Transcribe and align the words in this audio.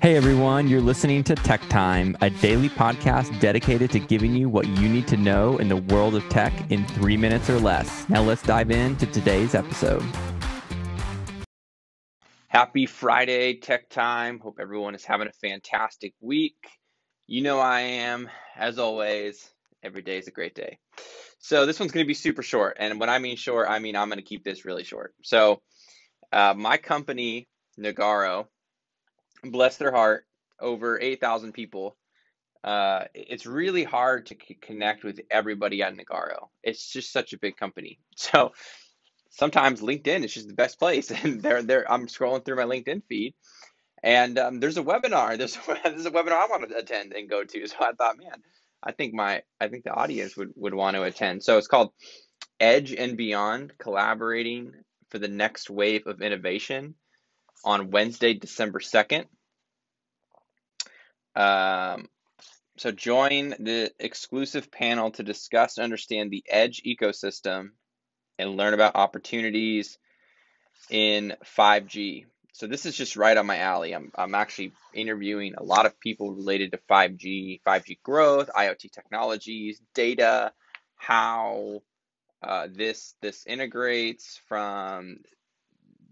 Hey 0.00 0.16
everyone, 0.16 0.68
you're 0.68 0.80
listening 0.80 1.24
to 1.24 1.34
Tech 1.34 1.60
Time, 1.68 2.16
a 2.20 2.30
daily 2.30 2.68
podcast 2.68 3.40
dedicated 3.40 3.90
to 3.90 3.98
giving 3.98 4.36
you 4.36 4.48
what 4.48 4.68
you 4.68 4.88
need 4.88 5.08
to 5.08 5.16
know 5.16 5.56
in 5.58 5.68
the 5.68 5.78
world 5.78 6.14
of 6.14 6.28
tech 6.28 6.52
in 6.70 6.84
three 6.88 7.16
minutes 7.16 7.50
or 7.50 7.58
less. 7.58 8.08
Now 8.08 8.22
let's 8.22 8.42
dive 8.42 8.70
into 8.70 9.06
today's 9.06 9.56
episode. 9.56 10.04
Happy 12.48 12.86
Friday, 12.86 13.54
Tech 13.54 13.88
Time. 13.88 14.38
Hope 14.38 14.58
everyone 14.60 14.94
is 14.94 15.04
having 15.04 15.26
a 15.26 15.32
fantastic 15.32 16.14
week. 16.20 16.68
You 17.26 17.42
know 17.42 17.58
I 17.58 17.80
am, 17.80 18.30
as 18.56 18.78
always, 18.78 19.53
every 19.84 20.02
day 20.02 20.18
is 20.18 20.28
a 20.28 20.32
great 20.32 20.54
day. 20.54 20.78
So 21.38 21.66
this 21.66 21.78
one's 21.78 21.92
going 21.92 22.04
to 22.04 22.08
be 22.08 22.14
super 22.14 22.42
short. 22.42 22.76
And 22.80 22.98
when 22.98 23.10
I 23.10 23.18
mean 23.18 23.36
short, 23.36 23.68
I 23.68 23.78
mean 23.78 23.96
I'm 23.96 24.08
going 24.08 24.18
to 24.18 24.24
keep 24.24 24.44
this 24.44 24.64
really 24.64 24.84
short. 24.84 25.14
So 25.22 25.60
uh, 26.32 26.54
my 26.56 26.76
company, 26.76 27.48
Nagarro, 27.78 28.46
bless 29.44 29.76
their 29.76 29.92
heart, 29.92 30.26
over 30.60 30.98
8,000 31.00 31.52
people. 31.52 31.96
Uh, 32.62 33.04
it's 33.14 33.44
really 33.44 33.84
hard 33.84 34.26
to 34.26 34.36
c- 34.36 34.58
connect 34.60 35.04
with 35.04 35.20
everybody 35.30 35.82
at 35.82 35.94
Nagarro. 35.94 36.48
It's 36.62 36.90
just 36.90 37.12
such 37.12 37.32
a 37.32 37.38
big 37.38 37.56
company. 37.56 37.98
So 38.16 38.52
sometimes 39.30 39.82
LinkedIn 39.82 40.24
is 40.24 40.32
just 40.32 40.48
the 40.48 40.54
best 40.54 40.78
place. 40.78 41.10
And 41.24 41.42
there, 41.42 41.62
there, 41.62 41.90
I'm 41.90 42.06
scrolling 42.06 42.44
through 42.44 42.56
my 42.56 42.64
LinkedIn 42.64 43.02
feed, 43.08 43.34
and 44.02 44.38
um, 44.38 44.60
there's 44.60 44.78
a 44.78 44.82
webinar. 44.82 45.36
There's 45.38 45.58
there's 45.84 46.06
a 46.06 46.10
webinar 46.10 46.32
I 46.32 46.46
want 46.46 46.68
to 46.68 46.76
attend 46.76 47.12
and 47.12 47.28
go 47.28 47.44
to. 47.44 47.66
So 47.66 47.76
I 47.80 47.92
thought, 47.92 48.18
man, 48.18 48.42
I 48.84 48.92
think 48.92 49.14
my 49.14 49.42
I 49.60 49.68
think 49.68 49.84
the 49.84 49.94
audience 49.94 50.36
would 50.36 50.52
would 50.56 50.74
want 50.74 50.96
to 50.96 51.02
attend. 51.02 51.42
So 51.42 51.58
it's 51.58 51.66
called 51.66 51.92
Edge 52.60 52.92
and 52.92 53.16
Beyond: 53.16 53.72
Collaborating 53.78 54.72
for 55.10 55.18
the 55.18 55.28
Next 55.28 55.70
Wave 55.70 56.06
of 56.06 56.20
Innovation 56.20 56.94
on 57.64 57.90
Wednesday, 57.90 58.34
December 58.34 58.80
2nd. 58.80 59.24
Um, 61.34 62.08
so 62.76 62.90
join 62.90 63.50
the 63.50 63.90
exclusive 63.98 64.70
panel 64.70 65.10
to 65.12 65.22
discuss 65.22 65.78
and 65.78 65.84
understand 65.84 66.30
the 66.30 66.44
edge 66.48 66.82
ecosystem 66.84 67.70
and 68.38 68.56
learn 68.56 68.74
about 68.74 68.96
opportunities 68.96 69.98
in 70.90 71.34
5G. 71.44 72.26
So 72.54 72.68
this 72.68 72.86
is 72.86 72.96
just 72.96 73.16
right 73.16 73.36
on 73.36 73.46
my 73.46 73.58
alley. 73.58 73.92
I'm, 73.92 74.12
I'm 74.14 74.36
actually 74.36 74.74
interviewing 74.94 75.54
a 75.58 75.64
lot 75.64 75.86
of 75.86 75.98
people 75.98 76.32
related 76.32 76.70
to 76.70 76.78
5G, 76.88 77.60
5G 77.66 77.98
growth, 78.04 78.48
IoT 78.56 78.92
technologies, 78.92 79.82
data, 79.92 80.52
how 80.94 81.82
uh, 82.44 82.68
this 82.72 83.16
this 83.20 83.44
integrates 83.44 84.40
from 84.46 85.16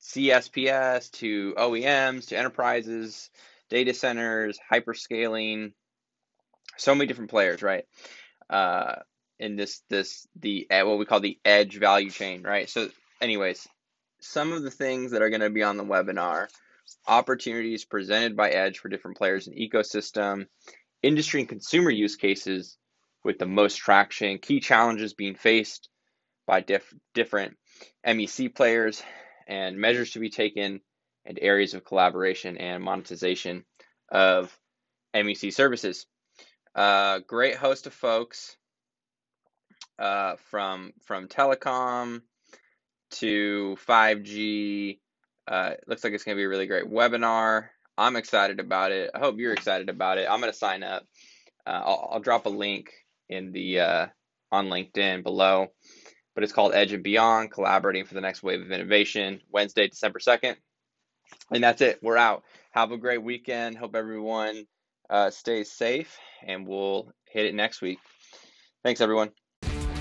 CSPS 0.00 1.10
to 1.12 1.52
OEMs 1.58 2.28
to 2.28 2.38
enterprises, 2.38 3.28
data 3.68 3.92
centers, 3.92 4.58
hyperscaling, 4.72 5.72
so 6.78 6.94
many 6.94 7.06
different 7.06 7.30
players, 7.30 7.62
right? 7.62 7.84
Uh, 8.48 8.94
in 9.38 9.56
this 9.56 9.82
this 9.90 10.26
the 10.36 10.66
uh, 10.70 10.86
what 10.86 10.98
we 10.98 11.04
call 11.04 11.20
the 11.20 11.38
edge 11.44 11.76
value 11.76 12.10
chain, 12.10 12.42
right? 12.42 12.70
So, 12.70 12.88
anyways, 13.20 13.68
some 14.20 14.52
of 14.52 14.62
the 14.62 14.70
things 14.70 15.12
that 15.12 15.22
are 15.22 15.30
going 15.30 15.40
to 15.40 15.50
be 15.50 15.62
on 15.62 15.76
the 15.76 15.84
webinar: 15.84 16.48
opportunities 17.06 17.84
presented 17.84 18.36
by 18.36 18.50
Edge 18.50 18.78
for 18.78 18.88
different 18.88 19.16
players 19.16 19.48
in 19.48 19.54
ecosystem, 19.54 20.46
industry 21.02 21.40
and 21.40 21.48
consumer 21.48 21.90
use 21.90 22.16
cases 22.16 22.76
with 23.24 23.38
the 23.38 23.46
most 23.46 23.76
traction, 23.76 24.38
key 24.38 24.60
challenges 24.60 25.14
being 25.14 25.34
faced 25.34 25.88
by 26.46 26.60
diff- 26.60 26.94
different 27.14 27.56
MEC 28.06 28.54
players, 28.54 29.02
and 29.46 29.78
measures 29.78 30.12
to 30.12 30.18
be 30.18 30.30
taken 30.30 30.80
and 31.24 31.38
areas 31.40 31.74
of 31.74 31.84
collaboration 31.84 32.56
and 32.56 32.82
monetization 32.82 33.64
of 34.10 34.56
MEC 35.14 35.52
services. 35.52 36.06
Uh, 36.74 37.18
great 37.26 37.56
host 37.56 37.86
of 37.86 37.92
folks 37.92 38.56
uh, 39.98 40.36
from 40.50 40.92
from 41.04 41.28
telecom 41.28 42.22
to 43.12 43.76
5G. 43.88 44.98
Uh, 45.48 45.72
looks 45.86 46.04
like 46.04 46.12
it's 46.12 46.24
going 46.24 46.36
to 46.36 46.40
be 46.40 46.44
a 46.44 46.48
really 46.48 46.66
great 46.66 46.90
webinar. 46.90 47.68
I'm 47.98 48.16
excited 48.16 48.60
about 48.60 48.92
it. 48.92 49.10
I 49.14 49.18
hope 49.18 49.38
you're 49.38 49.52
excited 49.52 49.88
about 49.88 50.18
it. 50.18 50.28
I'm 50.30 50.40
going 50.40 50.52
to 50.52 50.58
sign 50.58 50.82
up. 50.82 51.04
Uh, 51.66 51.82
I'll, 51.84 52.08
I'll, 52.12 52.20
drop 52.20 52.46
a 52.46 52.50
link 52.50 52.92
in 53.28 53.52
the 53.52 53.80
uh, 53.80 54.06
on 54.50 54.68
LinkedIn 54.68 55.22
below 55.22 55.68
but 56.34 56.44
it's 56.44 56.52
called 56.52 56.74
Edge 56.74 56.92
and 56.92 57.02
Beyond 57.02 57.50
Collaborating 57.50 58.04
for 58.04 58.14
the 58.14 58.20
Next 58.20 58.42
Wave 58.42 58.62
of 58.62 58.70
Innovation, 58.70 59.40
Wednesday, 59.50 59.88
December 59.88 60.18
2nd. 60.18 60.56
And 61.52 61.62
that's 61.62 61.80
it. 61.80 61.98
We're 62.02 62.16
out. 62.16 62.44
Have 62.70 62.92
a 62.92 62.96
great 62.96 63.22
weekend. 63.22 63.76
Hope 63.76 63.94
everyone 63.94 64.66
uh, 65.08 65.30
stays 65.30 65.72
safe, 65.72 66.18
and 66.42 66.66
we'll 66.66 67.12
hit 67.28 67.46
it 67.46 67.54
next 67.54 67.82
week. 67.82 67.98
Thanks, 68.82 69.00
everyone. 69.00 69.30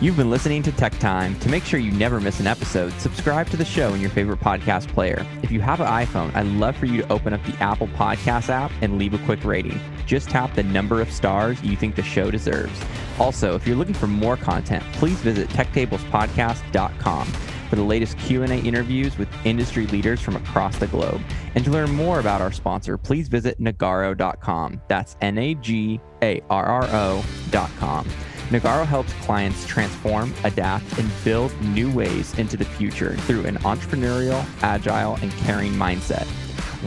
You've 0.00 0.16
been 0.16 0.30
listening 0.30 0.62
to 0.62 0.70
Tech 0.70 0.96
Time. 1.00 1.36
To 1.40 1.48
make 1.48 1.64
sure 1.64 1.80
you 1.80 1.90
never 1.90 2.20
miss 2.20 2.38
an 2.38 2.46
episode, 2.46 2.92
subscribe 3.00 3.50
to 3.50 3.56
the 3.56 3.64
show 3.64 3.92
in 3.94 4.00
your 4.00 4.10
favorite 4.10 4.38
podcast 4.38 4.86
player. 4.94 5.26
If 5.42 5.50
you 5.50 5.60
have 5.60 5.80
an 5.80 5.88
iPhone, 5.88 6.32
I'd 6.36 6.46
love 6.46 6.76
for 6.76 6.86
you 6.86 7.02
to 7.02 7.12
open 7.12 7.32
up 7.32 7.44
the 7.44 7.56
Apple 7.60 7.88
Podcast 7.88 8.48
app 8.48 8.70
and 8.80 8.96
leave 8.96 9.12
a 9.12 9.18
quick 9.26 9.42
rating. 9.42 9.80
Just 10.06 10.28
tap 10.28 10.54
the 10.54 10.62
number 10.62 11.02
of 11.02 11.10
stars 11.10 11.60
you 11.64 11.74
think 11.74 11.96
the 11.96 12.04
show 12.04 12.30
deserves. 12.30 12.80
Also, 13.18 13.56
if 13.56 13.66
you're 13.66 13.74
looking 13.74 13.92
for 13.92 14.06
more 14.06 14.36
content, 14.36 14.84
please 14.92 15.18
visit 15.18 15.48
techtablespodcast.com 15.48 17.26
for 17.68 17.74
the 17.74 17.82
latest 17.82 18.16
Q&A 18.18 18.46
interviews 18.46 19.18
with 19.18 19.28
industry 19.44 19.88
leaders 19.88 20.20
from 20.20 20.36
across 20.36 20.78
the 20.78 20.86
globe. 20.86 21.20
And 21.56 21.64
to 21.64 21.72
learn 21.72 21.90
more 21.90 22.20
about 22.20 22.40
our 22.40 22.52
sponsor, 22.52 22.98
please 22.98 23.26
visit 23.26 23.60
nagarro.com. 23.60 24.80
That's 24.86 25.16
N 25.20 25.38
A 25.38 25.54
G 25.56 26.00
A 26.22 26.40
R 26.48 26.66
R 26.66 26.88
O.com. 26.92 28.08
Nagarro 28.48 28.86
helps 28.86 29.12
clients 29.24 29.66
transform, 29.66 30.32
adapt, 30.44 30.98
and 30.98 31.10
build 31.22 31.52
new 31.60 31.90
ways 31.92 32.36
into 32.38 32.56
the 32.56 32.64
future 32.64 33.14
through 33.18 33.44
an 33.44 33.56
entrepreneurial, 33.58 34.44
agile, 34.62 35.16
and 35.20 35.30
caring 35.32 35.72
mindset. 35.72 36.26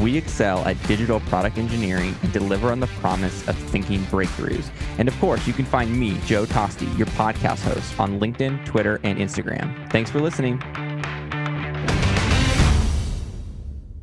We 0.02 0.18
excel 0.18 0.60
at 0.66 0.82
digital 0.88 1.20
product 1.20 1.58
engineering 1.58 2.16
and 2.24 2.32
deliver 2.32 2.72
on 2.72 2.80
the 2.80 2.88
promise 2.88 3.48
of 3.48 3.56
thinking 3.56 4.00
breakthroughs. 4.06 4.72
And 4.98 5.08
of 5.08 5.20
course, 5.20 5.46
you 5.46 5.54
can 5.54 5.66
find 5.66 5.96
me, 5.96 6.18
Joe 6.26 6.46
Toste, 6.46 6.98
your 6.98 7.08
podcast 7.08 7.60
host, 7.60 8.00
on 8.00 8.20
LinkedIn, 8.20 8.66
Twitter, 8.66 9.00
and 9.04 9.20
Instagram. 9.20 9.92
Thanks 9.92 10.10
for 10.10 10.20
listening. 10.20 10.62